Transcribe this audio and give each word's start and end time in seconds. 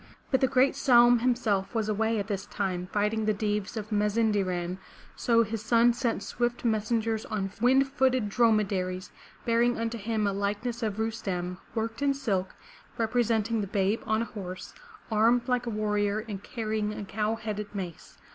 But 0.31 0.41
the 0.41 0.47
great 0.47 0.73
Saum 0.75 1.19
him 1.19 1.35
self 1.35 1.75
was 1.75 1.87
away 1.87 2.17
at 2.17 2.25
this 2.25 2.47
time, 2.47 2.87
fighting 2.91 3.25
the 3.25 3.35
Deevs 3.35 3.77
of 3.77 3.91
Maz 3.91 4.17
in' 4.17 4.31
de 4.31 4.41
ran, 4.41 4.79
so 5.15 5.43
his 5.43 5.61
son 5.61 5.93
sent 5.93 6.23
swift 6.23 6.65
messengers 6.65 7.23
on 7.25 7.51
wind 7.61 7.87
footed 7.87 8.27
dromedaries 8.27 9.11
bearing 9.45 9.77
unto 9.77 9.99
him 9.99 10.25
a 10.25 10.33
likeness 10.33 10.81
of 10.81 10.97
Rustem 10.99 11.59
worked 11.75 12.01
in 12.01 12.15
silk, 12.15 12.55
representing 12.97 13.61
the 13.61 13.67
babe 13.67 14.01
on 14.07 14.23
a 14.23 14.33
horse, 14.33 14.73
armed 15.11 15.47
like 15.47 15.67
a 15.67 15.69
warrior 15.69 16.25
and 16.27 16.41
carrying 16.41 16.91
a 16.93 17.05
cow 17.05 17.35
headed 17.35 17.67
mace. 17.75 18.17